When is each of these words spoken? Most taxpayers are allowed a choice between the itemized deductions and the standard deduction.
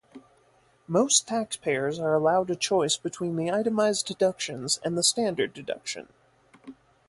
Most 0.87 1.27
taxpayers 1.27 1.99
are 1.99 2.15
allowed 2.15 2.49
a 2.49 2.55
choice 2.55 2.97
between 2.97 3.35
the 3.35 3.51
itemized 3.51 4.07
deductions 4.07 4.79
and 4.83 4.97
the 4.97 5.03
standard 5.03 5.53
deduction. 5.53 6.07